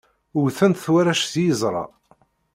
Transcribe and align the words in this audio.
Wten-t 0.41 0.83
warrac 0.91 1.21
s 1.25 1.33
yiẓra. 1.43 1.83